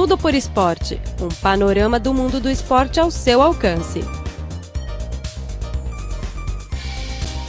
Tudo 0.00 0.16
por 0.16 0.34
Esporte 0.34 0.98
um 1.20 1.28
panorama 1.28 2.00
do 2.00 2.14
mundo 2.14 2.40
do 2.40 2.48
esporte 2.48 2.98
ao 2.98 3.10
seu 3.10 3.42
alcance. 3.42 4.00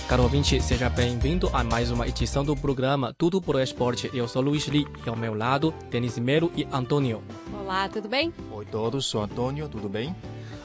Caro 0.05 0.23
ouvinte, 0.23 0.61
seja 0.61 0.89
bem-vindo 0.89 1.49
a 1.53 1.63
mais 1.63 1.91
uma 1.91 2.05
edição 2.05 2.43
do 2.43 2.53
programa 2.53 3.15
Tudo 3.17 3.41
por 3.41 3.57
Esporte. 3.57 4.11
Eu 4.13 4.27
sou 4.27 4.41
Luiz 4.41 4.67
Li 4.67 4.85
e 5.05 5.09
ao 5.09 5.15
meu 5.15 5.33
lado, 5.33 5.73
Denis 5.89 6.19
Melo 6.19 6.51
e 6.53 6.67
Antônio. 6.73 7.23
Olá, 7.57 7.87
tudo 7.87 8.09
bem? 8.09 8.33
Oi 8.51 8.65
todos, 8.65 9.05
sou 9.05 9.23
Antônio, 9.23 9.69
tudo 9.69 9.87
bem? 9.87 10.13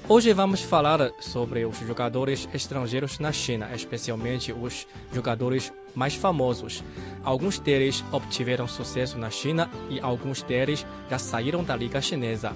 Hoje 0.09 0.33
vamos 0.33 0.63
falar 0.63 1.13
sobre 1.21 1.65
os 1.65 1.79
jogadores 1.79 2.49
estrangeiros 2.53 3.21
na 3.21 3.31
China, 3.31 3.71
especialmente 3.73 4.53
os 4.53 4.89
jogadores 5.13 5.73
mais 5.95 6.17
famosos. 6.17 6.83
Alguns 7.27 7.59
deles 7.59 8.05
obtiveram 8.13 8.69
sucesso 8.69 9.19
na 9.19 9.31
China 9.31 9.69
e 9.91 9.99
alguns 9.99 10.43
deles 10.43 10.87
já 11.11 11.19
saíram 11.19 11.65
da 11.65 11.75
Liga 11.75 12.01
Chinesa. 12.01 12.53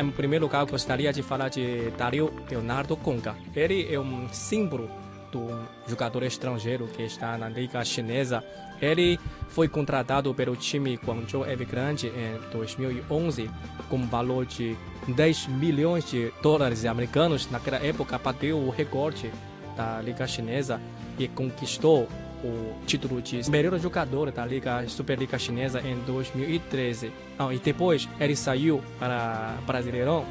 Em 0.00 0.10
primeiro 0.10 0.46
lugar, 0.46 0.64
gostaria 0.64 1.12
de 1.12 1.22
falar 1.22 1.50
de 1.50 1.90
Dario 1.98 2.32
Leonardo 2.50 2.96
Conga. 2.96 3.36
Ele 3.54 3.92
é 3.92 4.00
um 4.00 4.26
símbolo 4.32 4.88
do 5.34 5.48
jogador 5.88 6.22
estrangeiro 6.22 6.86
que 6.86 7.02
está 7.02 7.36
na 7.36 7.48
Liga 7.48 7.84
Chinesa. 7.84 8.42
Ele 8.80 9.18
foi 9.48 9.68
contratado 9.68 10.32
pelo 10.32 10.54
time 10.54 10.98
Guangzhou 11.04 11.46
Evergrande 11.46 12.08
em 12.08 12.50
2011 12.52 13.50
com 13.90 14.06
valor 14.06 14.46
de 14.46 14.76
10 15.08 15.48
milhões 15.48 16.08
de 16.08 16.32
dólares 16.40 16.84
americanos. 16.84 17.50
Naquela 17.50 17.84
época, 17.84 18.16
bateu 18.18 18.58
o 18.58 18.70
recorde 18.70 19.30
da 19.76 20.00
Liga 20.00 20.26
Chinesa 20.26 20.80
e 21.18 21.26
conquistou 21.26 22.08
o 22.44 22.74
título 22.86 23.22
de 23.22 23.50
melhor 23.50 23.78
jogador 23.78 24.30
da 24.30 24.44
Liga 24.44 24.86
Superliga 24.86 25.38
Chinesa 25.38 25.80
em 25.80 25.98
2013. 26.00 27.10
Ah, 27.38 27.52
e 27.52 27.58
depois 27.58 28.08
ele 28.20 28.36
saiu 28.36 28.82
para 28.98 29.56
Brasileirão 29.66 30.24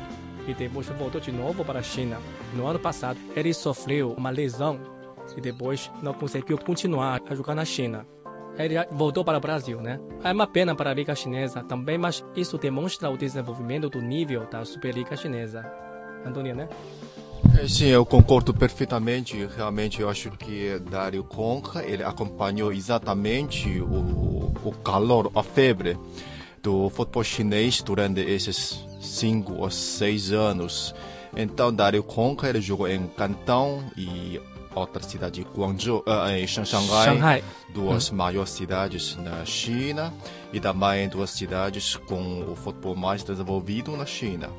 e 0.48 0.54
depois 0.54 0.88
voltou 0.90 1.20
de 1.20 1.31
novo 1.31 1.66
para 1.66 1.80
a 1.80 1.84
China. 1.84 2.18
No 2.54 2.68
ano 2.68 2.80
passado, 2.80 3.18
ele 3.36 3.54
sofreu 3.54 4.14
uma 4.14 4.30
lesão 4.30 4.93
e 5.36 5.42
depois 5.42 5.92
não 6.02 6.14
conseguiu 6.14 6.58
continuar 6.58 7.22
a 7.30 7.36
jogar 7.36 7.56
na 7.56 7.66
China. 7.66 8.06
Ele 8.58 8.76
voltou 8.92 9.26
para 9.26 9.38
o 9.38 9.42
Brasil, 9.42 9.82
né? 9.82 10.00
É 10.24 10.32
uma 10.32 10.46
pena 10.46 10.76
para 10.76 10.92
a 10.92 10.94
Liga 10.94 11.16
Chinesa 11.16 11.64
também, 11.64 11.98
mas 11.98 12.24
isso 12.36 12.58
demonstra 12.58 13.10
o 13.10 13.18
desenvolvimento 13.18 13.90
do 13.90 14.00
nível 14.00 14.46
da 14.46 14.64
Superliga 14.64 15.16
Chinesa. 15.16 15.66
Antônio, 16.24 16.56
né? 16.56 16.70
É, 17.60 17.68
sim, 17.68 17.88
eu 17.88 18.06
concordo 18.06 18.54
perfeitamente. 18.54 19.48
Realmente, 19.58 20.02
eu 20.02 20.10
acho 20.10 20.32
que 20.32 20.80
Dario 20.90 21.24
Conca 21.24 21.84
ele 21.84 22.04
acompanhou 22.04 22.72
exatamente 22.72 23.80
o, 23.80 24.54
o 24.64 24.72
calor, 24.84 25.32
a 25.36 25.44
febre 25.44 25.98
do 26.62 26.90
futebol 26.90 27.24
chinês 27.24 27.82
durante 27.82 28.22
esses 28.22 28.86
cinco 29.02 29.54
ou 29.54 29.70
seis 29.70 30.32
anos. 30.32 30.96
Então, 31.36 31.74
Dario 31.74 32.04
Conca 32.04 32.48
ele 32.48 32.62
jogou 32.62 32.88
em 32.88 33.08
Cantão 33.08 33.84
e 33.98 34.40
outra 34.76 35.04
cidade, 35.04 35.46
Guangzhou, 35.56 36.04
uh, 36.08 36.30
em 36.30 36.48
Shanghai, 36.48 37.06
Shanghai. 37.06 37.44
duas 37.74 38.12
hum. 38.12 38.16
maiores 38.16 38.52
cidades 38.52 39.16
na 39.18 39.46
China 39.46 40.14
e 40.52 40.60
também 40.60 41.08
duas 41.10 41.30
cidades 41.32 41.96
com 41.96 42.52
o 42.52 42.56
futebol 42.56 42.96
mais 42.96 43.24
desenvolvido 43.24 43.96
na 43.96 44.06
China. 44.06 44.50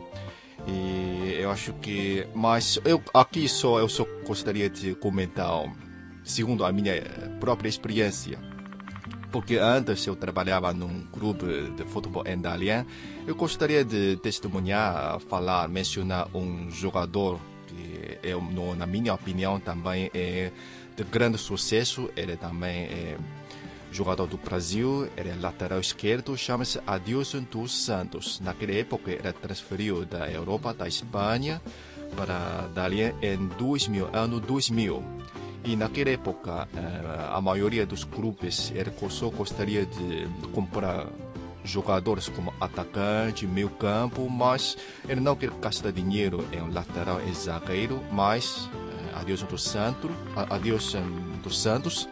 E 0.66 1.36
eu 1.38 1.50
acho 1.50 1.72
que, 1.74 2.26
mas 2.34 2.78
eu 2.84 3.02
aqui 3.12 3.48
só 3.48 3.78
eu 3.78 3.88
só 3.88 4.06
gostaria 4.26 4.70
de 4.70 4.94
comentar, 4.94 5.70
segundo 6.24 6.64
a 6.64 6.72
minha 6.72 7.02
própria 7.38 7.68
experiência, 7.68 8.38
porque 9.30 9.56
antes 9.56 10.06
eu 10.06 10.16
trabalhava 10.16 10.72
num 10.72 11.06
grupo 11.12 11.44
de 11.46 11.84
futebol 11.84 12.24
em 12.26 12.40
Dalian, 12.40 12.86
eu 13.26 13.34
gostaria 13.34 13.84
de 13.84 14.16
testemunhar, 14.16 15.18
falar, 15.20 15.68
mencionar 15.68 16.28
um 16.34 16.70
jogador 16.70 17.38
eu, 18.24 18.40
no, 18.40 18.74
na 18.74 18.86
minha 18.86 19.14
opinião 19.14 19.60
também 19.60 20.10
é 20.14 20.50
de 20.96 21.04
grande 21.04 21.38
sucesso, 21.38 22.10
ele 22.16 22.36
também 22.36 22.84
é 22.84 23.16
jogador 23.94 24.26
do 24.26 24.36
Brasil, 24.36 25.08
ele 25.16 25.30
é 25.30 25.34
lateral 25.36 25.78
esquerdo, 25.78 26.36
chama-se 26.36 26.80
Adilson 26.84 27.46
dos 27.48 27.84
Santos. 27.84 28.40
Naquela 28.40 28.72
época, 28.72 29.12
ele 29.12 29.32
transferiu 29.32 30.04
da 30.04 30.28
Europa, 30.28 30.74
da 30.74 30.88
Espanha, 30.88 31.62
para 32.16 32.68
Dalian 32.74 33.12
em 33.22 33.46
2000, 33.58 34.08
ano 34.12 34.40
2000. 34.40 35.02
E 35.64 35.76
naquela 35.76 36.10
época, 36.10 36.68
eh, 36.76 37.30
a 37.32 37.40
maioria 37.40 37.86
dos 37.86 38.04
clubes, 38.04 38.72
ele 38.74 38.92
só 39.08 39.30
gostaria 39.30 39.86
de 39.86 40.26
comprar 40.52 41.06
jogadores 41.64 42.28
como 42.28 42.52
atacante, 42.60 43.46
meio 43.46 43.70
campo, 43.70 44.28
mas 44.28 44.76
ele 45.08 45.20
não 45.20 45.34
quer 45.34 45.50
gastar 45.50 45.90
dinheiro 45.90 46.46
em 46.52 46.70
lateral 46.70 47.20
e 47.26 47.32
zagueiro, 47.32 48.00
mas 48.12 48.68
eh, 48.74 49.18
Adilson 49.18 49.46
dos 49.46 49.64
Santos, 49.64 50.10
Adilson 50.36 51.02
dos 51.42 51.60
Santos. 51.60 52.08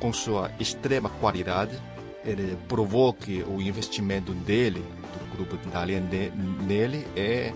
Com 0.00 0.12
sua 0.12 0.50
extrema 0.60 1.08
qualidade, 1.08 1.76
ele 2.24 2.56
provou 2.68 3.12
que 3.12 3.42
o 3.42 3.60
investimento 3.60 4.32
dele, 4.32 4.80
do 4.80 5.36
grupo 5.36 5.56
italiano 5.56 6.06
de, 6.06 6.30
nele, 6.30 7.04
é, 7.16 7.52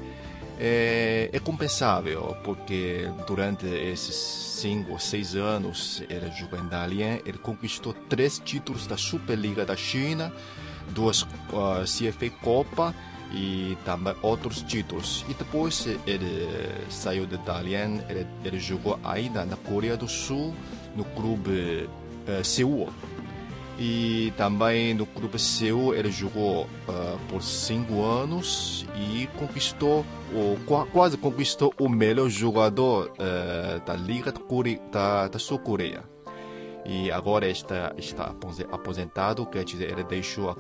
é, 0.59 1.31
é, 1.33 1.39
compensável, 1.39 2.37
porque 2.45 3.09
durante 3.27 3.67
esses 3.67 4.15
cinco 4.15 4.93
ou 4.93 4.99
seis 4.99 5.35
anos 5.35 6.03
ele 6.09 6.31
jogou 6.33 6.59
em 6.59 6.69
Dalian, 6.69 7.19
ele 7.25 7.39
conquistou 7.39 7.93
três 8.09 8.39
títulos 8.39 8.87
da 8.87 8.97
Superliga 8.97 9.65
da 9.65 9.77
China, 9.77 10.33
duas 10.91 11.23
uh, 11.23 11.85
CFA 11.85 12.31
Copa 12.43 12.95
e 13.33 13.77
também 13.85 14.15
outros 14.23 14.63
títulos. 14.63 15.25
E 15.29 15.35
depois 15.35 15.87
ele 16.07 16.49
saiu 16.91 17.27
de 17.27 17.37
Dalian, 17.39 18.05
ele, 18.09 18.27
ele 18.45 18.61
jogou 18.61 18.99
ainda 19.03 19.45
na 19.45 19.57
Coreia 19.57 19.97
do 19.97 20.09
Sul, 20.09 20.55
no 20.95 21.05
clube 21.05 21.89
uh, 22.29 22.45
Seul. 22.45 22.91
E 23.79 24.33
também 24.37 24.93
no 24.93 25.07
clube 25.07 25.39
Seul 25.39 25.95
ele 25.95 26.13
jogou 26.13 26.65
uh, 26.65 27.19
por 27.29 27.43
cinco 27.43 28.05
anos 28.05 28.87
e 28.95 29.27
conquistou, 29.39 30.05
ou 30.35 30.59
quase 30.93 31.17
conquistou 31.17 31.73
o 31.81 31.89
melhor 31.89 32.29
jogador 32.29 33.11
uh, 33.13 33.85
da 33.85 33.95
Liga 33.95 34.33
da, 34.93 35.29
da 35.29 35.39
Sul-Coreia. 35.39 36.12
E 36.85 37.11
agora 37.11 37.49
está, 37.49 37.93
está 37.97 38.35
aposentado, 38.71 39.47
quer 39.47 39.65
dizer, 39.65 39.91
ele 39.91 40.03
deixou 40.03 40.51
a 40.51 40.57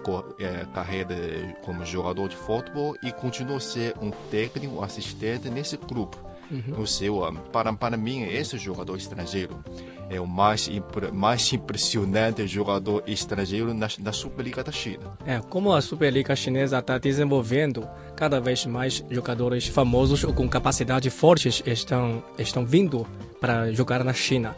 carreira 0.72 1.16
como 1.64 1.84
jogador 1.84 2.28
de 2.28 2.36
futebol 2.36 2.96
e 3.02 3.10
continua 3.10 3.56
a 3.56 3.60
ser 3.60 3.94
um 4.00 4.10
técnico 4.30 4.82
assistente 4.82 5.50
nesse 5.50 5.76
clube. 5.76 6.16
Uhum. 6.50 6.80
No 6.80 6.86
seu, 6.86 7.20
para, 7.50 7.72
para 7.72 7.96
mim, 7.96 8.24
esse 8.24 8.58
jogador 8.58 8.96
estrangeiro 8.96 9.64
é 10.10 10.20
o 10.20 10.26
mais, 10.26 10.70
mais 11.12 11.50
impressionante 11.52 12.46
jogador 12.46 13.02
estrangeiro 13.06 13.72
na, 13.72 13.88
na 13.98 14.12
Superliga 14.12 14.62
da 14.62 14.70
China. 14.70 15.16
É, 15.24 15.40
como 15.40 15.72
a 15.72 15.80
Superliga 15.80 16.36
chinesa 16.36 16.78
está 16.78 16.98
desenvolvendo, 16.98 17.88
cada 18.14 18.38
vez 18.38 18.66
mais 18.66 19.02
jogadores 19.10 19.66
famosos 19.66 20.24
com 20.24 20.46
capacidade 20.46 21.08
fortes 21.08 21.62
estão, 21.64 22.22
estão 22.38 22.66
vindo 22.66 23.06
para 23.40 23.72
jogar 23.72 24.04
na 24.04 24.12
China. 24.12 24.54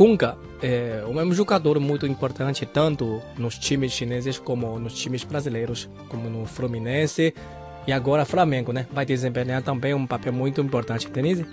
Kunga 0.00 0.38
é 0.62 1.04
um 1.06 1.34
jogador 1.34 1.78
muito 1.78 2.06
importante 2.06 2.64
tanto 2.64 3.20
nos 3.36 3.58
times 3.58 3.92
chineses 3.92 4.38
como 4.38 4.78
nos 4.78 4.94
times 4.94 5.24
brasileiros, 5.24 5.90
como 6.08 6.30
no 6.30 6.46
Fluminense 6.46 7.34
e 7.86 7.92
agora 7.92 8.24
Flamengo, 8.24 8.72
né? 8.72 8.86
Vai 8.90 9.04
desempenhar 9.04 9.62
também 9.62 9.92
um 9.92 10.06
papel 10.06 10.32
muito 10.32 10.58
importante, 10.62 11.06
Denise? 11.10 11.44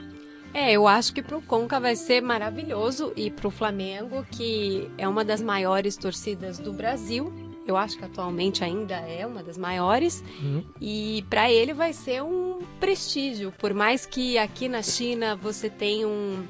É, 0.54 0.72
eu 0.72 0.88
acho 0.88 1.14
que 1.14 1.22
para 1.22 1.36
o 1.36 1.42
Conca 1.42 1.78
vai 1.78 1.98
ser 1.98 2.22
maravilhoso 2.22 3.12
e 3.18 3.30
para 3.30 3.50
o 3.50 3.52
Flamengo, 3.52 4.26
que 4.32 4.90
é 4.98 5.06
uma 5.10 5.26
das 5.26 5.42
maiores 5.42 5.98
torcidas 5.98 6.58
do 6.58 6.72
Brasil. 6.72 7.34
Eu 7.68 7.76
acho 7.76 7.98
que 7.98 8.06
atualmente 8.06 8.64
ainda 8.64 8.96
é 8.96 9.28
uma 9.28 9.44
das 9.44 9.58
maiores. 9.58 10.24
Uhum. 10.42 10.64
E 10.80 11.26
para 11.30 11.52
ele 11.52 11.74
vai 11.74 11.92
ser 11.92 12.24
um 12.24 12.60
prestígio. 12.80 13.54
Por 13.60 13.74
mais 13.74 14.06
que 14.06 14.38
aqui 14.38 14.70
na 14.70 14.82
China 14.82 15.36
você 15.36 15.70
tenha 15.70 16.08
um, 16.08 16.46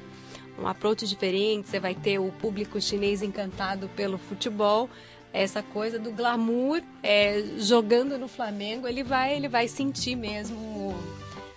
um 0.60 0.66
approach 0.66 1.06
diferente, 1.06 1.68
você 1.68 1.78
vai 1.78 1.94
ter 1.94 2.18
o 2.18 2.32
público 2.32 2.80
chinês 2.80 3.22
encantado 3.22 3.88
pelo 3.94 4.18
futebol 4.18 4.88
essa 5.32 5.62
coisa 5.62 5.98
do 5.98 6.10
glamour 6.10 6.80
é, 7.02 7.42
jogando 7.58 8.18
no 8.18 8.28
Flamengo, 8.28 8.88
ele 8.88 9.02
vai, 9.02 9.36
ele 9.36 9.48
vai 9.48 9.68
sentir 9.68 10.16
mesmo 10.16 10.94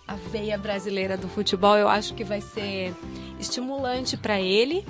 a 0.08 0.16
veia 0.16 0.58
brasileira 0.58 1.16
do 1.16 1.28
futebol, 1.30 1.78
eu 1.78 1.88
acho 1.88 2.14
que 2.14 2.24
vai 2.24 2.42
ser 2.42 2.94
estimulante 3.40 4.18
para 4.18 4.42
ele. 4.42 4.86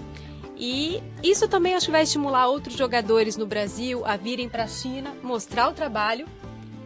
E 0.58 1.02
isso 1.24 1.48
também 1.48 1.74
acho 1.74 1.88
que 1.88 1.92
vai 1.92 2.04
estimular 2.04 2.48
outros 2.48 2.76
jogadores 2.76 3.36
no 3.38 3.46
Brasil 3.46 4.06
a 4.06 4.16
virem 4.16 4.50
para 4.50 4.64
a 4.64 4.68
China, 4.68 5.16
mostrar 5.24 5.70
o 5.70 5.74
trabalho 5.74 6.28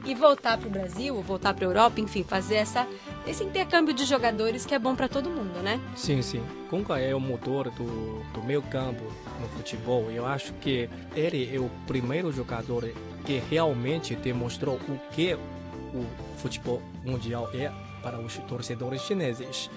e 0.06 0.14
voltar 0.14 0.58
para 0.58 0.68
o 0.68 0.72
Brasil, 0.72 1.22
voltar 1.22 1.54
para 1.54 1.66
a 1.66 1.70
Europa, 1.70 2.00
enfim, 2.00 2.24
fazer 2.24 2.56
essa 2.56 2.88
esse 3.28 3.44
intercâmbio 3.44 3.94
de 3.94 4.06
jogadores 4.06 4.66
que 4.66 4.76
é 4.76 4.80
bom 4.80 4.96
para 4.96 5.08
todo 5.08 5.30
mundo, 5.30 5.62
né? 5.62 5.80
Sim, 5.96 6.22
sim. 6.22 6.44
Conca 6.70 7.00
é 7.00 7.14
o 7.16 7.20
motor 7.20 7.70
do, 7.72 8.24
do 8.34 8.44
meu 8.44 8.62
campo 8.62 9.04
no 9.40 9.48
futebol. 9.50 10.10
Eu 10.12 10.26
acho 10.26 10.54
que 10.54 10.90
ele 11.16 11.54
é 11.54 11.60
o 11.60 11.70
primeiro 11.88 12.32
jogador 12.32 12.88
que 13.26 13.42
realmente 13.50 14.16
demonstrou 14.16 14.76
o 14.76 15.00
que 15.12 15.34
o 15.34 16.06
futebol 16.38 16.82
mundial 17.04 17.50
é 17.54 17.72
para 18.02 18.20
os 18.20 18.38
torcedores 18.40 19.02
chineses. 19.02 19.70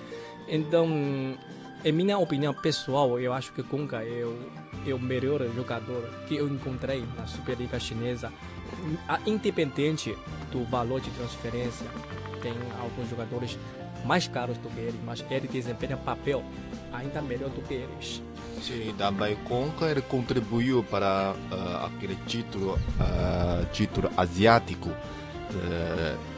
Então, 0.46 0.86
em 1.84 1.92
minha 1.92 2.18
opinião 2.18 2.52
pessoal, 2.52 3.18
eu 3.18 3.32
acho 3.32 3.52
que 3.52 3.62
Conca 3.62 4.02
é 4.02 4.24
o, 4.24 4.36
é 4.86 4.94
o 4.94 4.98
melhor 4.98 5.40
jogador 5.54 6.02
que 6.26 6.36
eu 6.36 6.48
encontrei 6.48 7.04
na 7.16 7.26
Superliga 7.26 7.78
Chinesa. 7.80 8.32
Independente 9.26 10.16
do 10.50 10.64
valor 10.64 11.00
de 11.00 11.10
transferência, 11.10 11.86
tem 12.38 12.54
alguns 12.80 13.08
jogadores 13.08 13.58
mais 14.04 14.28
caros 14.28 14.56
do 14.58 14.68
que 14.68 14.80
ele, 14.80 14.98
mas 15.04 15.24
ele 15.30 15.48
desempenha 15.48 15.96
papel 15.96 16.42
ainda 16.92 17.20
melhor 17.20 17.50
do 17.50 17.60
que 17.62 17.74
eles. 17.74 18.22
Sim, 18.62 18.94
também 18.96 19.36
Conca 19.44 19.86
ele 19.86 20.02
contribuiu 20.02 20.82
para 20.82 21.34
uh, 21.34 21.86
aquele 21.86 22.16
título, 22.26 22.74
uh, 22.74 23.66
título 23.72 24.10
asiático 24.16 24.90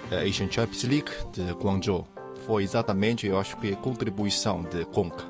da 0.08 0.20
Asian 0.20 0.50
Champions 0.50 0.84
League 0.84 1.10
de 1.32 1.52
Guangzhou. 1.52 2.06
Foi 2.46 2.62
exatamente, 2.62 3.26
eu 3.26 3.38
acho 3.38 3.56
que 3.56 3.74
contribuição 3.76 4.62
de 4.62 4.84
Conca. 4.86 5.24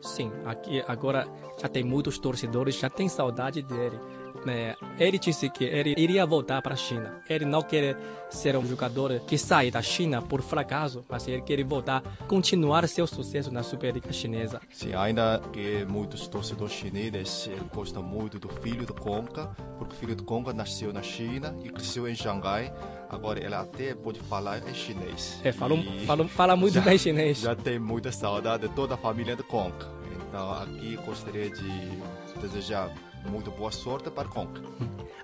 Sim, 0.00 0.30
aqui 0.44 0.82
agora 0.86 1.26
já 1.60 1.68
tem 1.68 1.82
muitos 1.82 2.18
torcedores, 2.18 2.76
já 2.76 2.88
tem 2.88 3.08
saudade 3.08 3.62
dele 3.62 3.98
né, 4.46 4.76
ele 4.98 5.18
disse 5.18 5.50
que 5.50 5.64
ele 5.64 5.94
iria 5.98 6.24
voltar 6.24 6.62
para 6.62 6.74
a 6.74 6.76
China. 6.76 7.20
Ele 7.28 7.44
não 7.44 7.62
quer 7.62 7.98
ser 8.30 8.56
um 8.56 8.66
jogador 8.66 9.20
que 9.20 9.36
sai 9.36 9.70
da 9.70 9.82
China 9.82 10.22
por 10.22 10.40
fracasso, 10.40 11.04
mas 11.08 11.26
ele 11.26 11.42
quer 11.42 11.62
voltar, 11.64 12.02
continuar 12.28 12.86
seu 12.88 13.06
sucesso 13.06 13.50
na 13.50 13.62
Superliga 13.62 14.12
Chinesa. 14.12 14.60
Sim, 14.70 14.94
ainda 14.94 15.42
que 15.52 15.84
muitos 15.86 16.28
torcedores 16.28 16.72
chineses 16.72 17.50
gostam 17.74 18.02
muito 18.02 18.38
do 18.38 18.48
filho 18.48 18.86
do 18.86 18.94
Conca, 18.94 19.48
porque 19.78 19.94
o 19.94 19.96
filho 19.96 20.14
do 20.14 20.22
Conca 20.22 20.52
nasceu 20.52 20.92
na 20.92 21.02
China 21.02 21.54
e 21.64 21.68
cresceu 21.68 22.08
em 22.08 22.14
Xangai. 22.14 22.72
Agora 23.08 23.44
ele 23.44 23.54
até 23.54 23.94
pode 23.94 24.20
falar 24.20 24.58
em 24.68 24.74
chinês. 24.74 25.40
É, 25.42 25.52
fala, 25.52 25.76
fala, 26.06 26.28
fala 26.28 26.56
muito 26.56 26.74
já, 26.78 26.80
bem 26.80 26.98
chinês. 26.98 27.38
Já 27.38 27.54
tem 27.54 27.78
muita 27.78 28.12
saudade 28.12 28.68
de 28.68 28.74
toda 28.74 28.94
a 28.94 28.96
família 28.96 29.34
do 29.34 29.44
Conca. 29.44 29.86
Então 30.28 30.52
aqui 30.52 30.96
gostaria 31.04 31.50
de 31.50 31.98
desejar 32.40 32.92
muito 33.30 33.50
boa 33.50 33.70
sorte 33.70 34.10
para 34.10 34.28
Conca. 34.28 34.62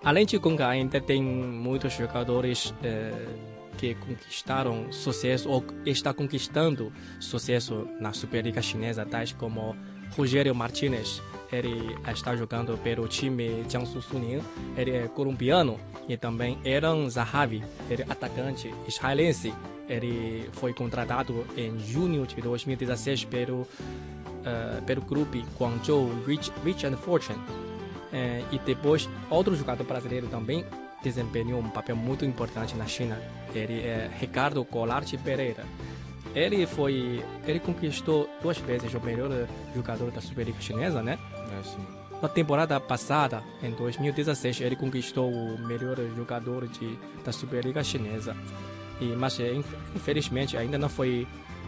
Além 0.04 0.26
de 0.26 0.38
Conca, 0.38 0.69
ainda 0.69 1.00
tem 1.00 1.22
muitos 1.22 1.93
jogadores 1.93 2.75
eh, 2.82 3.12
que 3.78 3.94
conquistaram 3.94 4.93
sucesso 4.93 5.49
ou 5.49 5.64
está 5.87 6.12
conquistando 6.12 6.93
sucesso 7.20 7.88
na 8.00 8.12
Superliga 8.12 8.60
Chinesa, 8.60 9.06
tais 9.06 9.32
como 9.32 9.76
Rogério 10.16 10.54
Martinez. 10.54 11.22
Ele 11.52 11.94
está 12.08 12.34
jogando 12.34 12.78
pelo 12.78 13.06
time 13.06 13.64
Jiangsu 13.69 14.00
Suning. 14.00 14.40
Ele 14.76 14.90
é 14.90 15.08
colombiano 15.08 15.78
e 16.08 16.16
também 16.16 16.58
Aaron 16.64 17.08
Zahavi, 17.08 17.62
ele 17.90 18.02
é 18.02 18.06
atacante 18.08 18.75
israelense. 18.88 19.55
Ele 19.88 20.48
foi 20.52 20.72
contratado 20.72 21.44
em 21.56 21.78
junho 21.78 22.26
de 22.26 22.40
2016 22.40 23.25
pelo 23.26 23.60
uh, 23.62 24.82
pelo 24.87 25.02
clube 25.02 25.44
Guangzhou 25.58 26.10
Rich, 26.25 26.50
Rich 26.64 26.87
and 26.87 26.96
Fortune 26.96 27.38
é, 28.12 28.44
e 28.52 28.58
depois, 28.58 29.08
outro 29.30 29.56
jogador 29.56 29.84
brasileiro 29.84 30.26
também 30.26 30.64
desempenhou 31.02 31.60
um 31.60 31.70
papel 31.70 31.96
muito 31.96 32.24
importante 32.24 32.76
na 32.76 32.86
China. 32.86 33.18
Ele 33.54 33.80
é 33.80 34.10
Ricardo 34.20 34.62
Goulart 34.64 35.12
Pereira. 35.18 35.64
Ele 36.34 36.66
foi, 36.66 37.22
ele 37.46 37.60
conquistou 37.60 38.28
duas 38.40 38.58
vezes 38.58 38.92
o 38.94 39.00
melhor 39.00 39.48
jogador 39.74 40.10
da 40.10 40.20
Superliga 40.20 40.60
Chinesa, 40.60 41.02
né? 41.02 41.18
É, 41.58 41.62
sim. 41.62 42.02
Na 42.22 42.28
temporada 42.28 42.78
passada, 42.78 43.42
em 43.62 43.72
2016, 43.72 44.60
ele 44.60 44.76
conquistou 44.76 45.30
o 45.30 45.58
melhor 45.58 45.96
jogador 46.14 46.68
de, 46.68 46.96
da 47.24 47.32
Superliga 47.32 47.82
Chinesa. 47.82 48.36
E, 49.00 49.06
mas 49.16 49.38
infelizmente 49.96 50.56
ainda 50.56 50.78
não 50.78 50.88
foi 50.88 51.26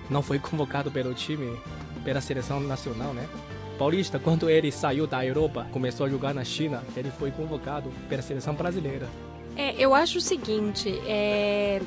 não 0.09 0.23
foi 0.23 0.39
convocado 0.41 0.91
pelo 0.91 1.13
time, 1.15 1.59
pela 2.05 2.21
seleção 2.21 2.61
nacional, 2.61 3.13
né? 3.13 3.29
Paulista, 3.79 4.19
quando 4.19 4.49
ele 4.49 4.71
saiu 4.71 5.07
da 5.07 5.25
Europa, 5.25 5.67
começou 5.73 6.07
a 6.07 6.09
jogar 6.09 6.33
na 6.33 6.45
China, 6.45 6.83
ele 6.97 7.11
foi 7.11 7.31
convocado 7.31 7.91
pela 8.09 8.23
seleção 8.23 8.55
brasileira. 8.55 9.09
É, 9.57 9.75
eu 9.79 9.95
acho 9.95 10.19
o 10.19 10.21
seguinte, 10.21 10.91
é, 11.07 11.81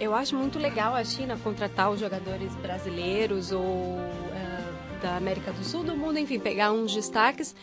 eu 0.00 0.14
acho 0.14 0.36
muito 0.36 0.58
legal 0.58 0.94
a 0.94 1.04
China 1.04 1.38
contratar 1.42 1.90
os 1.90 2.00
jogadores 2.00 2.54
brasileiros 2.56 3.52
ou 3.52 3.62
uh, 3.62 5.00
da 5.02 5.16
América 5.16 5.52
do 5.52 5.62
Sul, 5.64 5.84
do 5.84 5.96
mundo, 5.96 6.18
enfim, 6.18 6.38
pegar 6.38 6.72
uns 6.72 6.94
destaques. 6.94 7.54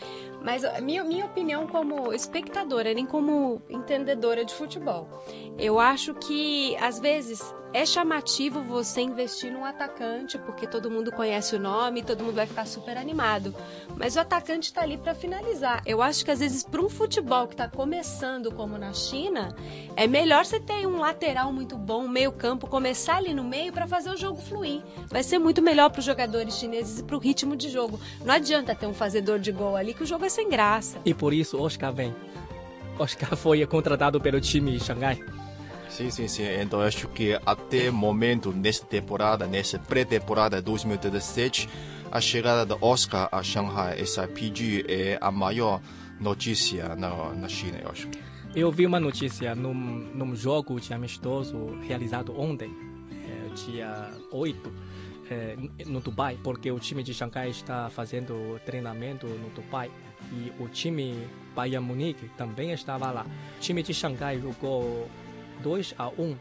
Mas 0.42 0.62
minha, 0.82 1.04
minha 1.04 1.24
opinião 1.24 1.66
como 1.66 2.12
espectadora, 2.12 2.92
nem 2.94 3.06
como 3.06 3.62
entendedora 3.68 4.44
de 4.44 4.54
futebol, 4.54 5.08
eu 5.58 5.78
acho 5.78 6.14
que 6.14 6.76
às 6.76 6.98
vezes 6.98 7.54
é 7.72 7.86
chamativo 7.86 8.62
você 8.62 9.00
investir 9.00 9.50
num 9.50 9.64
atacante, 9.64 10.38
porque 10.38 10.66
todo 10.66 10.90
mundo 10.90 11.10
conhece 11.10 11.56
o 11.56 11.58
nome, 11.58 12.02
todo 12.02 12.22
mundo 12.22 12.34
vai 12.34 12.46
ficar 12.46 12.66
super 12.66 12.96
animado. 12.98 13.54
Mas 13.96 14.16
o 14.16 14.20
atacante 14.20 14.68
está 14.68 14.82
ali 14.82 14.98
para 14.98 15.14
finalizar. 15.14 15.82
Eu 15.86 16.02
acho 16.02 16.24
que 16.24 16.30
às 16.30 16.40
vezes 16.40 16.62
para 16.62 16.82
um 16.82 16.88
futebol 16.88 17.46
que 17.46 17.54
está 17.54 17.68
começando 17.68 18.52
como 18.52 18.76
na 18.76 18.92
China, 18.92 19.54
é 19.96 20.06
melhor 20.06 20.44
você 20.44 20.60
ter 20.60 20.86
um 20.86 20.98
lateral 20.98 21.52
muito 21.52 21.76
bom, 21.78 22.04
um 22.04 22.08
meio-campo, 22.08 22.66
começar 22.66 23.16
ali 23.16 23.32
no 23.32 23.44
meio 23.44 23.72
para 23.72 23.86
fazer 23.86 24.10
o 24.10 24.16
jogo 24.16 24.40
fluir. 24.40 24.82
Vai 25.08 25.22
ser 25.22 25.38
muito 25.38 25.62
melhor 25.62 25.90
para 25.90 26.00
os 26.00 26.04
jogadores 26.04 26.54
chineses 26.56 26.98
e 26.98 27.02
para 27.02 27.16
o 27.16 27.18
ritmo 27.18 27.56
de 27.56 27.70
jogo. 27.70 27.98
Não 28.24 28.34
adianta 28.34 28.74
ter 28.74 28.86
um 28.86 28.94
fazedor 28.94 29.38
de 29.38 29.50
gol 29.50 29.76
ali 29.76 29.94
que 29.94 30.02
o 30.02 30.06
jogo 30.06 30.24
é 30.24 30.28
sem 30.28 30.48
graça. 30.48 30.98
E 31.04 31.14
por 31.14 31.32
isso 31.32 31.60
Oscar 31.60 31.92
vem. 31.92 32.14
Oscar 32.98 33.34
foi 33.36 33.64
contratado 33.66 34.20
pelo 34.20 34.40
time 34.40 34.78
Xangai. 34.78 35.41
Sim, 35.92 36.10
sim, 36.10 36.26
sim. 36.26 36.44
Então 36.58 36.80
acho 36.80 37.06
que 37.08 37.38
até 37.44 37.90
momento, 37.90 38.50
nesta 38.50 38.86
temporada, 38.86 39.46
nessa 39.46 39.78
pré-temporada 39.78 40.60
2017, 40.62 41.68
a 42.10 42.18
chegada 42.18 42.64
do 42.64 42.78
Oscar 42.80 43.28
a 43.30 43.42
Shanghai 43.42 44.04
SIPG 44.04 44.86
é 44.88 45.18
a 45.20 45.30
maior 45.30 45.82
notícia 46.18 46.96
na, 46.96 47.34
na 47.34 47.46
China, 47.46 47.78
eu 47.82 47.90
acho. 47.90 48.08
Eu 48.56 48.72
vi 48.72 48.86
uma 48.86 48.98
notícia 48.98 49.54
num, 49.54 49.74
num 49.74 50.34
jogo 50.34 50.80
de 50.80 50.94
amistoso 50.94 51.78
realizado 51.86 52.38
ontem, 52.40 52.74
é, 53.10 53.54
dia 53.54 54.10
8, 54.30 54.72
é, 55.30 55.56
no 55.84 56.00
Dubai, 56.00 56.38
porque 56.42 56.70
o 56.70 56.78
time 56.78 57.02
de 57.02 57.12
Xangai 57.12 57.50
está 57.50 57.90
fazendo 57.90 58.58
treinamento 58.64 59.26
no 59.26 59.50
Dubai 59.50 59.90
e 60.32 60.52
o 60.58 60.68
time 60.68 61.26
Bayern 61.54 61.86
Munique 61.86 62.30
também 62.38 62.72
estava 62.72 63.10
lá. 63.10 63.26
O 63.58 63.60
time 63.60 63.82
de 63.82 63.92
Xangai 63.92 64.40
jogou 64.40 65.06
2 65.62 65.94
a 65.98 66.08
1 66.08 66.36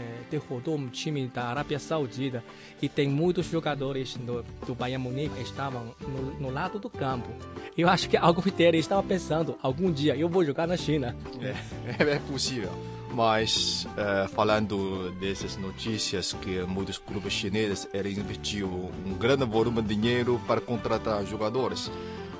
é, 0.00 0.30
derrotou 0.30 0.76
um 0.76 0.88
time 0.88 1.26
da 1.26 1.46
Arábia 1.46 1.78
Saudita 1.78 2.42
e 2.80 2.88
tem 2.88 3.08
muitos 3.08 3.46
jogadores 3.46 4.16
do, 4.16 4.44
do 4.64 4.74
Bayern 4.74 5.02
Munique 5.02 5.34
que 5.34 5.42
estavam 5.42 5.94
no, 6.00 6.40
no, 6.40 6.50
lado 6.50 6.78
do 6.78 6.88
campo. 6.88 7.28
Eu 7.76 7.88
acho 7.88 8.08
que 8.08 8.16
alguns 8.16 8.52
deles 8.52 8.80
estavam 8.80 9.04
pensando, 9.04 9.58
algum 9.62 9.90
dia 9.90 10.16
eu 10.16 10.28
vou 10.28 10.44
jogar 10.44 10.66
na 10.66 10.76
China. 10.76 11.16
É, 11.40 12.02
é 12.14 12.18
possível. 12.20 12.70
Mas 13.12 13.88
é, 13.96 14.28
falando 14.28 15.10
dessas 15.18 15.56
notícias 15.56 16.34
que 16.34 16.60
muitos 16.62 16.98
clubes 16.98 17.32
chineses 17.32 17.88
eram 17.92 18.10
investiu 18.10 18.68
um 19.04 19.14
grande 19.14 19.44
volume 19.44 19.82
de 19.82 19.96
dinheiro 19.96 20.40
para 20.46 20.60
contratar 20.60 21.24
jogadores 21.26 21.90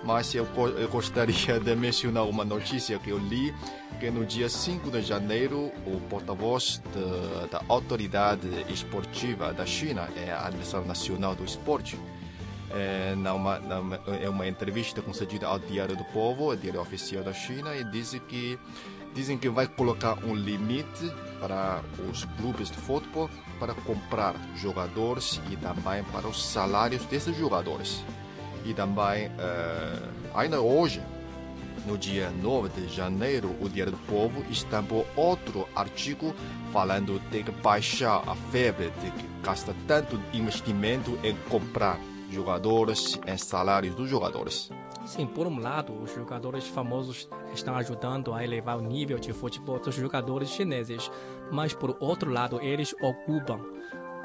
mas 0.05 0.35
eu, 0.35 0.47
eu 0.79 0.89
gostaria 0.89 1.59
de 1.59 1.75
mencionar 1.75 2.25
uma 2.25 2.45
notícia 2.45 2.99
que 2.99 3.11
eu 3.11 3.19
li, 3.19 3.55
que 3.99 4.11
no 4.11 4.25
dia 4.25 4.49
5 4.49 4.91
de 4.91 5.03
janeiro, 5.03 5.73
o 5.87 6.01
porta-voz 6.09 6.81
da 7.51 7.63
Autoridade 7.69 8.49
Esportiva 8.69 9.53
da 9.53 9.67
China, 9.67 10.09
é 10.17 10.31
a 10.31 10.47
Administração 10.47 10.87
Nacional 10.87 11.35
do 11.35 11.45
Esporte, 11.45 11.99
é, 12.71 13.15
numa, 13.17 13.59
numa, 13.59 13.97
é 14.21 14.29
uma 14.29 14.47
entrevista 14.47 15.01
concedida 15.01 15.47
ao 15.47 15.59
Diário 15.59 15.97
do 15.97 16.05
Povo, 16.05 16.51
o 16.51 16.57
Diário 16.57 16.81
Oficial 16.81 17.25
da 17.25 17.33
China, 17.33 17.75
e 17.75 17.83
disse 17.85 18.21
que 18.21 18.59
dizem 19.15 19.39
que 19.39 19.49
vai 19.49 19.67
colocar 19.67 20.19
um 20.25 20.35
limite 20.35 21.11
para 21.41 21.83
os 22.11 22.25
clubes 22.37 22.71
de 22.71 22.77
futebol 22.77 23.29
para 23.59 23.75
comprar 23.75 24.35
jogadores 24.57 25.41
e 25.51 25.57
também 25.57 26.05
para 26.13 26.29
os 26.29 26.45
salários 26.45 27.05
desses 27.07 27.37
jogadores. 27.37 28.05
E 28.69 28.75
também, 28.75 29.29
uh, 29.29 30.11
ainda 30.35 30.61
hoje, 30.61 31.01
no 31.87 31.97
dia 31.97 32.31
9 32.31 32.69
de 32.69 32.95
janeiro, 32.95 33.57
o 33.63 33.67
Dia 33.67 33.87
do 33.87 33.97
Povo 34.07 34.45
estampou 34.51 35.07
outro 35.17 35.67
artigo 35.75 36.35
falando 36.71 37.19
de 37.31 37.43
que 37.43 37.51
baixar 37.51 38.23
a 38.29 38.35
febre 38.35 38.91
de 39.01 39.11
que 39.11 39.27
gasta 39.43 39.75
tanto 39.87 40.21
investimento 40.35 41.19
em 41.25 41.35
comprar 41.49 41.99
jogadores, 42.31 43.19
em 43.27 43.39
salários 43.39 43.95
dos 43.95 44.11
jogadores. 44.11 44.69
Sim, 45.07 45.25
por 45.25 45.47
um 45.47 45.59
lado, 45.59 45.95
os 46.03 46.15
jogadores 46.15 46.67
famosos 46.69 47.27
estão 47.55 47.75
ajudando 47.75 48.35
a 48.35 48.45
elevar 48.45 48.77
o 48.77 48.83
nível 48.83 49.19
de 49.19 49.33
futebol 49.33 49.79
dos 49.79 49.95
jogadores 49.95 50.51
chineses, 50.51 51.11
mas 51.51 51.73
por 51.73 51.97
outro 52.01 52.31
lado, 52.31 52.61
eles 52.61 52.95
ocupam 53.01 53.61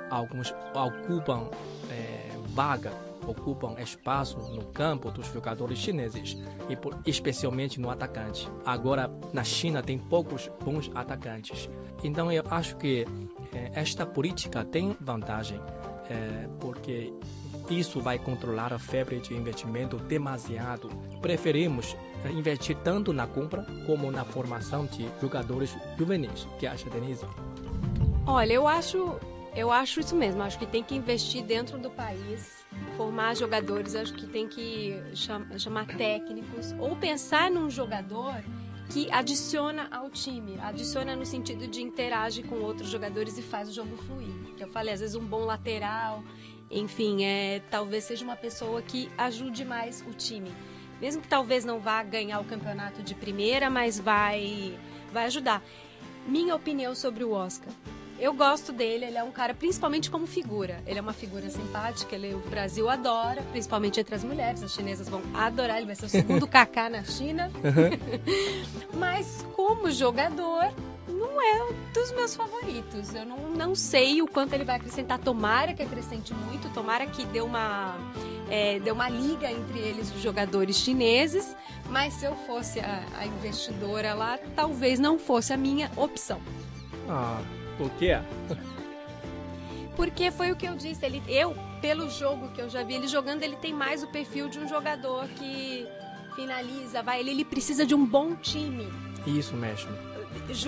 alguns 0.10 0.54
ocupam 0.76 1.50
é, 1.90 2.30
vaga, 2.50 2.92
ocupam 3.28 3.76
espaço 3.80 4.38
no 4.54 4.66
campo 4.66 5.12
dos 5.12 5.28
jogadores 5.28 5.78
chineses, 5.80 6.38
e 6.70 6.76
por, 6.76 6.98
especialmente 7.06 7.80
no 7.80 7.90
atacante. 7.90 8.50
Agora, 8.66 9.12
na 9.32 9.44
China, 9.44 9.82
tem 9.82 9.98
poucos 9.98 10.50
bons 10.64 10.90
atacantes. 10.94 11.70
Então, 12.04 12.32
eu 12.32 12.44
acho 12.50 12.76
que 12.78 13.06
é, 13.54 13.72
esta 13.74 14.06
política 14.06 14.64
tem 14.64 14.96
vantagem, 15.00 15.60
é, 16.10 16.48
porque 16.60 17.14
isso 17.70 18.02
vai 18.02 18.20
controlar 18.20 18.74
a 18.74 18.80
febre 18.80 19.20
de 19.20 19.34
investimento 19.34 19.98
demasiado. 19.98 20.90
Preferimos 21.22 21.96
investir 22.32 22.76
tanto 22.84 23.14
na 23.14 23.28
compra 23.28 23.66
como 23.86 24.12
na 24.12 24.24
formação 24.24 24.86
de 24.86 25.08
jogadores 25.22 25.76
juvenis. 25.98 26.48
Que 26.60 26.68
acha, 26.68 26.90
Denise? 26.90 27.26
Olha, 28.26 28.54
eu 28.54 28.68
acho, 28.68 29.18
eu 29.56 29.72
acho 29.72 30.00
isso 30.00 30.16
mesmo. 30.16 30.42
Acho 30.42 30.58
que 30.58 30.66
tem 30.66 30.84
que 30.84 30.96
investir 30.96 31.44
dentro 31.44 31.78
do 31.78 31.90
país, 31.90 32.66
formar 32.98 33.36
jogadores. 33.36 33.96
Acho 33.96 34.14
que 34.14 34.28
tem 34.28 34.48
que 34.48 35.02
chamar, 35.16 35.86
técnicos 35.86 36.74
ou 36.80 36.96
pensar 36.96 37.52
num 37.52 37.70
jogador 37.70 38.44
que 38.90 39.12
adiciona 39.12 39.88
ao 39.92 40.10
time, 40.10 40.60
adiciona 40.60 41.16
no 41.16 41.26
sentido 41.26 41.68
de 41.68 41.82
interage 41.82 42.44
com 42.44 42.56
outros 42.56 42.90
jogadores 42.90 43.38
e 43.38 43.42
faz 43.42 43.70
o 43.70 43.74
jogo 43.74 43.96
fluir. 43.98 44.34
Que 44.58 44.64
eu 44.64 44.68
falei, 44.68 44.94
às 44.94 45.00
vezes 45.00 45.16
um 45.16 45.26
bom 45.26 45.46
lateral, 45.46 46.24
enfim, 46.70 47.24
é 47.24 47.62
talvez 47.72 48.04
seja 48.04 48.24
uma 48.24 48.36
pessoa 48.36 48.82
que 48.82 49.10
ajude 49.18 49.64
mais 49.64 50.04
o 50.08 50.14
time. 50.14 50.52
Mesmo 51.00 51.22
que 51.22 51.28
talvez 51.28 51.66
não 51.66 51.80
vá 51.80 52.04
ganhar 52.04 52.40
o 52.40 52.46
campeonato 52.46 53.02
de 53.02 53.16
primeira, 53.16 53.70
mas 53.70 54.00
vai 54.00 54.78
vai 55.12 55.26
ajudar. 55.26 55.64
Minha 56.28 56.56
opinião 56.56 56.96
sobre 56.96 57.24
o 57.24 57.32
Oscar. 57.32 57.72
Eu 58.20 58.34
gosto 58.34 58.72
dele, 58.72 59.06
ele 59.06 59.18
é 59.18 59.24
um 59.24 59.32
cara, 59.32 59.54
principalmente 59.54 60.10
como 60.10 60.26
figura. 60.26 60.82
Ele 60.86 61.00
é 61.00 61.02
uma 61.02 61.14
figura 61.14 61.50
simpática, 61.50 62.16
ele, 62.16 62.34
o 62.34 62.40
Brasil 62.50 62.90
adora, 62.90 63.42
principalmente 63.52 64.00
entre 64.00 64.16
as 64.16 64.24
mulheres. 64.24 64.64
As 64.64 64.74
chinesas 64.74 65.10
vão 65.10 65.22
adorar, 65.34 65.78
ele 65.78 65.88
vai 65.88 65.96
ser 65.96 66.06
o 66.06 66.10
segundo 66.10 66.46
Kaká 66.48 66.90
na 66.90 67.04
China. 67.04 67.52
Uhum. 67.56 68.98
Mas 68.98 69.46
como 69.56 69.92
jogador, 69.92 70.72
não 71.08 71.42
é 71.42 71.74
dos 71.94 72.12
meus 72.12 72.36
favoritos. 72.36 73.14
Eu 73.14 73.26
não, 73.26 73.50
não 73.50 73.76
sei 73.76 74.22
o 74.22 74.28
quanto 74.28 74.54
ele 74.54 74.64
vai 74.64 74.76
acrescentar. 74.76 75.20
Tomara 75.20 75.74
que 75.74 75.82
acrescente 75.82 76.34
muito, 76.34 76.70
tomara 76.74 77.06
que 77.08 77.26
dê 77.26 77.42
uma, 77.42 77.96
é, 78.50 78.80
dê 78.80 78.92
uma 78.92 79.10
liga 79.10 79.52
entre 79.52 79.80
eles, 79.80 80.14
os 80.14 80.22
jogadores 80.22 80.78
chineses. 80.78 81.56
Mas 81.90 82.14
se 82.14 82.26
eu 82.26 82.36
fosse 82.48 82.80
a, 82.80 83.04
a 83.18 83.26
investidora 83.26 84.14
lá, 84.14 84.40
talvez 84.56 85.00
não 85.00 85.18
fosse 85.18 85.52
a 85.52 85.58
minha 85.58 85.92
opção. 85.98 86.40
Ah, 87.10 87.42
por 87.78 87.90
quê? 87.92 88.20
Porque 89.96 90.32
foi 90.32 90.52
o 90.52 90.56
que 90.56 90.68
eu 90.68 90.76
disse. 90.76 91.06
Ele, 91.06 91.22
eu, 91.28 91.56
pelo 91.80 92.10
jogo 92.10 92.50
que 92.50 92.62
eu 92.62 92.70
já 92.70 92.84
vi 92.84 92.96
ele 92.96 93.08
jogando, 93.08 93.44
ele 93.44 93.56
tem 93.56 93.74
mais 93.74 94.02
o 94.02 94.08
perfil 94.08 94.50
de 94.50 94.58
um 94.58 94.68
jogador 94.68 95.28
que 95.30 95.88
finaliza, 96.36 97.04
vai. 97.04 97.20
Ele, 97.20 97.32
ele 97.32 97.46
precisa 97.46 97.86
de 97.86 97.94
um 97.94 98.06
bom 98.06 98.36
time. 98.36 98.88
Isso 99.26 99.56
mesmo 99.56 99.92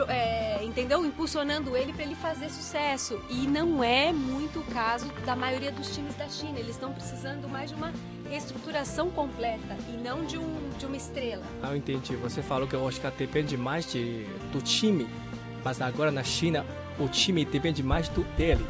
é, 0.08 0.64
entendeu? 0.64 1.06
Impulsionando 1.06 1.76
ele 1.76 1.92
para 1.94 2.04
ele 2.04 2.16
fazer 2.16 2.50
sucesso. 2.50 3.20
E 3.30 3.48
não 3.48 3.84
é 3.84 4.12
muito 4.14 4.60
o 4.60 4.64
caso 4.64 5.08
da 5.26 5.36
maioria 5.36 5.72
dos 5.72 5.94
times 5.94 6.16
da 6.16 6.28
China. 6.28 6.60
Eles 6.60 6.72
estão 6.72 6.94
precisando 6.94 7.48
mais 7.48 7.70
de 7.70 7.76
uma 7.76 7.92
reestruturação 8.30 9.10
completa 9.10 9.78
e 9.90 9.98
não 9.98 10.26
de, 10.26 10.38
um, 10.38 10.70
de 10.78 10.86
uma 10.86 10.96
estrela. 10.96 11.44
Ah, 11.62 11.72
eu 11.72 11.78
entendi. 11.78 12.16
Você 12.18 12.42
falou 12.42 12.68
que 12.68 12.76
o 12.76 12.84
Oscar 12.84 13.12
depende 13.12 13.58
mais 13.58 13.92
de, 13.92 14.26
do 14.52 14.62
time, 14.62 15.08
mas 15.64 15.82
agora 15.82 16.12
na 16.12 16.24
China 16.24 16.66
o 17.00 17.08
time 17.08 17.46
depende 17.46 17.84
mais 17.84 18.10
do 18.10 18.24
dele. 18.36 18.66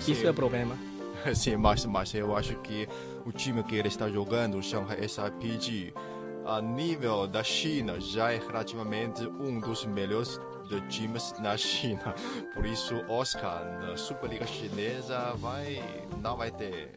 Sim. 0.00 0.12
Isso 0.12 0.26
é 0.26 0.30
o 0.30 0.34
problema. 0.34 0.76
Sim, 1.34 1.56
mas, 1.56 1.84
mas 1.84 2.14
eu 2.14 2.36
acho 2.36 2.54
que 2.56 2.88
o 3.24 3.32
time 3.32 3.62
que 3.62 3.76
ele 3.76 3.88
está 3.88 4.08
jogando, 4.08 4.58
o 4.58 4.62
Shanghai 4.62 5.08
SIPG, 5.08 5.92
a 6.46 6.62
nível 6.62 7.26
da 7.26 7.42
China 7.42 8.00
já 8.00 8.32
é 8.32 8.38
relativamente 8.38 9.26
um 9.26 9.60
dos 9.60 9.84
melhores 9.84 10.40
de 10.68 10.80
times 10.88 11.34
na 11.40 11.56
China. 11.56 12.14
Por 12.54 12.64
isso, 12.64 12.94
Oscar 13.08 13.64
na 13.80 13.96
Superliga 13.96 14.46
Chinesa 14.46 15.34
vai 15.36 15.82
não 16.22 16.36
vai 16.36 16.50
ter 16.50 16.92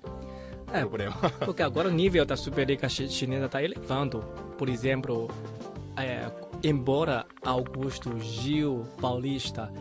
é, 0.72 0.80
problema. 0.80 1.15
Porque 1.44 1.62
agora 1.62 1.89
o 1.89 1.91
nível 1.91 2.25
da 2.25 2.38
Superliga 2.38 2.88
Chinesa 2.88 3.46
está 3.46 3.62
elevando. 3.62 4.20
Por 4.58 4.70
exemplo, 4.70 5.30
é, 5.98 6.32
embora 6.63 7.25
Augusto 7.44 8.18
Gil 8.20 8.86
Paulista 9.00 9.72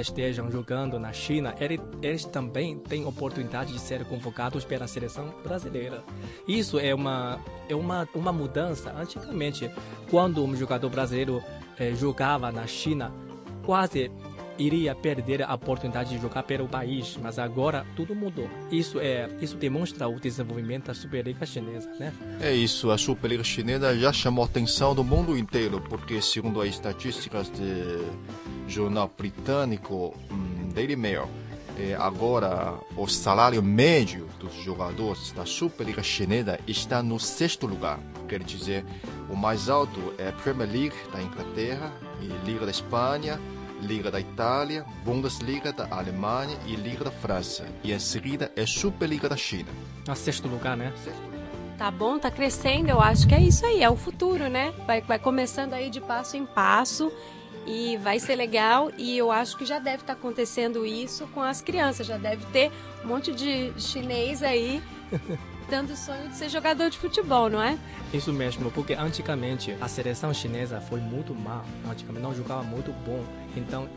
estejam 0.00 0.50
jogando 0.50 0.98
na 0.98 1.12
China, 1.12 1.54
eles, 2.02 2.24
também 2.24 2.78
têm 2.78 3.04
oportunidade 3.04 3.72
de 3.72 3.78
ser 3.78 4.04
convocados 4.04 4.64
pela 4.64 4.86
seleção 4.86 5.34
brasileira. 5.42 6.02
Isso 6.46 6.78
é 6.78 6.94
uma, 6.94 7.40
é 7.68 7.74
uma, 7.74 8.08
uma 8.14 8.32
mudança. 8.32 8.92
Antigamente, 8.92 9.70
quando 10.10 10.44
um 10.44 10.56
jogador 10.56 10.88
brasileiro 10.88 11.42
eh, 11.78 11.94
jogava 11.94 12.50
na 12.50 12.66
China, 12.66 13.12
quase 13.64 14.10
iria 14.58 14.94
perder 14.94 15.42
a 15.42 15.54
oportunidade 15.54 16.10
de 16.10 16.20
jogar 16.20 16.42
pelo 16.42 16.68
país, 16.68 17.18
mas 17.20 17.38
agora 17.38 17.86
tudo 17.96 18.14
mudou. 18.14 18.48
Isso 18.70 19.00
é, 19.00 19.28
isso 19.40 19.56
demonstra 19.56 20.08
o 20.08 20.18
desenvolvimento 20.18 20.86
da 20.86 20.94
Superliga 20.94 21.44
chinesa, 21.46 21.90
né? 21.98 22.12
É 22.40 22.52
isso, 22.52 22.90
a 22.90 22.98
Superliga 22.98 23.44
chinesa 23.44 23.96
já 23.98 24.12
chamou 24.12 24.44
a 24.44 24.46
atenção 24.46 24.94
do 24.94 25.04
mundo 25.04 25.36
inteiro, 25.36 25.80
porque 25.88 26.20
segundo 26.20 26.60
as 26.60 26.68
estatísticas 26.68 27.48
do 27.48 28.12
jornal 28.68 29.10
britânico 29.16 30.14
um, 30.30 30.68
Daily 30.70 30.96
Mail, 30.96 31.28
é, 31.78 31.94
agora 31.94 32.74
o 32.96 33.06
salário 33.06 33.62
médio 33.62 34.28
dos 34.38 34.54
jogadores 34.62 35.32
da 35.32 35.46
Superliga 35.46 36.02
chinesa 36.02 36.58
está 36.66 37.02
no 37.02 37.18
sexto 37.18 37.66
lugar. 37.66 37.98
Quer 38.28 38.42
dizer, 38.42 38.84
o 39.28 39.36
mais 39.36 39.68
alto 39.68 40.14
é 40.18 40.28
a 40.28 40.32
Premier 40.32 40.70
League 40.70 40.96
da 41.12 41.22
Inglaterra 41.22 41.92
e 42.20 42.26
Liga 42.46 42.64
da 42.64 42.70
Espanha 42.70 43.40
Liga 43.82 44.10
da 44.10 44.20
Itália, 44.20 44.86
Bundesliga 45.04 45.72
da 45.72 45.88
Alemanha 45.90 46.56
e 46.66 46.76
Liga 46.76 47.04
da 47.04 47.10
França. 47.10 47.66
E 47.82 47.92
em 47.92 47.98
seguida 47.98 48.50
é 48.54 48.64
Superliga 48.64 49.28
da 49.28 49.36
China. 49.36 49.68
A 50.08 50.14
sexto 50.14 50.46
lugar, 50.46 50.76
né? 50.76 50.92
Sexto 51.02 51.20
lugar. 51.20 51.42
Tá 51.76 51.90
bom, 51.90 52.18
tá 52.18 52.30
crescendo, 52.30 52.90
eu 52.90 53.00
acho 53.00 53.26
que 53.26 53.34
é 53.34 53.40
isso 53.40 53.66
aí, 53.66 53.82
é 53.82 53.90
o 53.90 53.96
futuro, 53.96 54.48
né? 54.48 54.72
Vai, 54.86 55.00
vai 55.00 55.18
começando 55.18 55.72
aí 55.72 55.90
de 55.90 56.00
passo 56.00 56.36
em 56.36 56.46
passo 56.46 57.12
e 57.66 57.96
vai 57.96 58.20
ser 58.20 58.36
legal 58.36 58.90
e 58.96 59.18
eu 59.18 59.30
acho 59.32 59.56
que 59.56 59.64
já 59.64 59.78
deve 59.78 60.02
estar 60.02 60.14
tá 60.14 60.18
acontecendo 60.18 60.86
isso 60.86 61.26
com 61.28 61.42
as 61.42 61.60
crianças, 61.60 62.06
já 62.06 62.16
deve 62.16 62.44
ter 62.46 62.70
um 63.04 63.08
monte 63.08 63.32
de 63.32 63.72
chinês 63.78 64.42
aí 64.42 64.82
dando 65.72 65.94
o 65.94 65.96
sonho 65.96 66.28
de 66.28 66.36
ser 66.36 66.50
jogador 66.50 66.90
de 66.90 66.98
futebol, 66.98 67.48
não 67.48 67.62
é? 67.62 67.78
Isso 68.12 68.30
mesmo, 68.30 68.70
porque 68.72 68.92
antigamente 68.92 69.74
a 69.80 69.88
seleção 69.88 70.34
chinesa 70.34 70.82
foi 70.82 71.00
muito 71.00 71.34
má, 71.34 71.64
antigamente 71.90 72.22
não 72.22 72.34
jogava 72.34 72.62
muito 72.62 72.92
bom, 73.06 73.24
então 73.56 73.88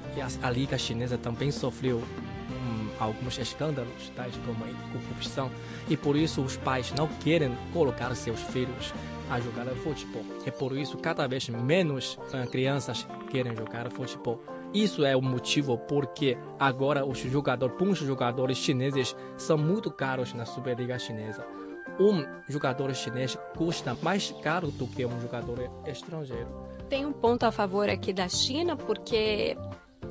a, 0.41 0.49
liga 0.49 0.77
chinesa 0.77 1.17
também 1.17 1.51
sofreu 1.51 1.97
hum, 1.97 2.87
alguns 2.97 3.37
escândalos, 3.37 4.09
tais 4.15 4.33
como 4.45 4.65
corrupção, 4.93 5.51
e 5.89 5.97
por 5.97 6.15
isso 6.15 6.41
os 6.41 6.55
pais 6.55 6.93
não 6.93 7.09
querem 7.09 7.53
colocar 7.73 8.15
seus 8.15 8.39
filhos 8.39 8.93
a 9.29 9.37
jogar 9.41 9.65
futebol. 9.83 10.23
E 10.45 10.51
por 10.51 10.77
isso 10.77 10.97
cada 10.97 11.27
vez 11.27 11.49
menos 11.49 12.17
uh, 12.33 12.49
crianças 12.49 13.05
querem 13.29 13.53
jogar 13.53 13.91
futebol. 13.91 14.41
Isso 14.73 15.03
é 15.03 15.13
o 15.15 15.21
motivo 15.21 15.77
porque 15.77 16.37
agora 16.57 17.05
os 17.05 17.17
jogadores, 17.19 17.77
bons 17.77 17.97
jogadores 17.97 18.57
chineses 18.57 19.13
são 19.37 19.57
muito 19.57 19.91
caros 19.91 20.33
na 20.33 20.45
Superliga 20.45 20.97
chinesa 20.97 21.45
um 21.99 22.25
jogador 22.47 22.93
chinês 22.93 23.37
custa 23.55 23.95
mais 24.01 24.31
caro 24.43 24.71
do 24.71 24.87
que 24.87 25.05
um 25.05 25.19
jogador 25.21 25.69
estrangeiro. 25.85 26.47
Tem 26.89 27.05
um 27.05 27.13
ponto 27.13 27.45
a 27.45 27.51
favor 27.51 27.89
aqui 27.89 28.13
da 28.13 28.27
China, 28.27 28.75
porque 28.75 29.57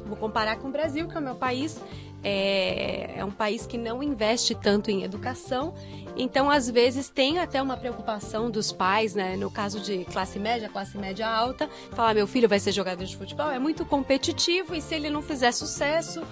vou 0.07 0.17
comparar 0.17 0.57
com 0.57 0.69
o 0.69 0.73
Brasil, 0.73 1.09
que 1.09 1.17
é 1.17 1.21
o 1.21 1.23
meu 1.23 1.35
país, 1.35 1.81
é, 2.23 3.19
é, 3.19 3.25
um 3.25 3.31
país 3.31 3.67
que 3.67 3.77
não 3.77 4.03
investe 4.03 4.55
tanto 4.55 4.91
em 4.91 5.03
educação, 5.03 5.75
então 6.17 6.51
às 6.51 6.71
vezes 6.71 7.09
tem 7.11 7.39
até 7.39 7.61
uma 7.61 7.77
preocupação 7.77 8.51
dos 8.51 8.73
pais, 8.73 9.15
né? 9.15 9.37
No 9.37 9.51
caso 9.51 9.79
de 9.79 10.05
classe 10.07 10.39
média, 10.39 10.69
classe 10.69 10.97
média 10.97 11.29
alta, 11.29 11.69
falar 11.93 12.15
meu 12.15 12.27
filho 12.27 12.49
vai 12.49 12.59
ser 12.59 12.73
jogador 12.73 13.05
de 13.05 13.17
futebol, 13.17 13.51
é 13.51 13.59
muito 13.59 13.85
competitivo 13.85 14.75
e 14.75 14.81
se 14.81 14.95
ele 14.95 15.11
não 15.11 15.21
fizer 15.21 15.53
sucesso, 15.53 16.23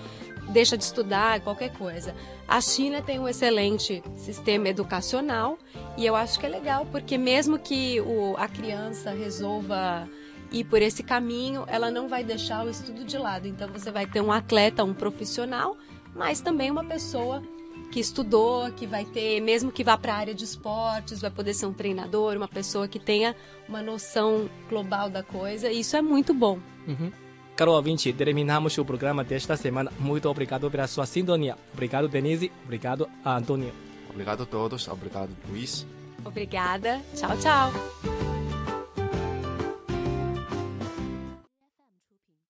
deixa 0.48 0.76
de 0.76 0.84
estudar, 0.84 1.40
qualquer 1.40 1.72
coisa. 1.72 2.14
A 2.46 2.60
China 2.60 3.00
tem 3.00 3.18
um 3.18 3.28
excelente 3.28 4.02
sistema 4.16 4.68
educacional 4.68 5.58
e 5.96 6.04
eu 6.04 6.14
acho 6.16 6.38
que 6.38 6.46
é 6.46 6.48
legal, 6.48 6.86
porque 6.90 7.16
mesmo 7.16 7.58
que 7.58 8.00
o, 8.00 8.34
a 8.36 8.48
criança 8.48 9.10
resolva 9.10 10.08
ir 10.50 10.64
por 10.64 10.82
esse 10.82 11.02
caminho, 11.02 11.64
ela 11.66 11.90
não 11.90 12.08
vai 12.08 12.22
deixar 12.22 12.66
o 12.66 12.70
estudo 12.70 13.04
de 13.04 13.16
lado. 13.16 13.46
Então 13.46 13.68
você 13.68 13.90
vai 13.90 14.06
ter 14.06 14.20
um 14.20 14.30
atleta, 14.30 14.84
um 14.84 14.92
profissional, 14.92 15.76
mas 16.14 16.40
também 16.40 16.70
uma 16.70 16.84
pessoa 16.84 17.42
que 17.90 18.00
estudou, 18.00 18.70
que 18.72 18.86
vai 18.86 19.04
ter, 19.04 19.40
mesmo 19.40 19.70
que 19.70 19.84
vá 19.84 19.96
para 19.98 20.14
a 20.14 20.16
área 20.16 20.34
de 20.34 20.44
esportes, 20.44 21.20
vai 21.20 21.30
poder 21.30 21.54
ser 21.54 21.66
um 21.66 21.72
treinador, 21.72 22.36
uma 22.36 22.48
pessoa 22.48 22.88
que 22.88 22.98
tenha 22.98 23.36
uma 23.68 23.82
noção 23.82 24.48
global 24.68 25.10
da 25.10 25.22
coisa. 25.22 25.70
E 25.70 25.80
isso 25.80 25.96
é 25.96 26.02
muito 26.02 26.32
bom. 26.32 26.58
Uhum 26.86 27.21
caro 27.62 27.74
ouvinte, 27.74 28.12
terminamos 28.12 28.76
o 28.76 28.84
programa 28.84 29.22
desta 29.22 29.56
semana. 29.56 29.92
Muito 30.00 30.28
obrigado 30.28 30.68
pela 30.68 30.88
sua 30.88 31.06
sintonia. 31.06 31.56
Obrigado, 31.72 32.08
Denise. 32.08 32.50
Obrigado, 32.64 33.08
Antônio. 33.24 33.72
Obrigado 34.10 34.42
a 34.42 34.46
todos. 34.46 34.88
Obrigado, 34.88 35.30
Luiz. 35.48 35.86
Obrigada. 36.24 37.00
Tchau, 37.14 37.36
tchau. 37.38 38.31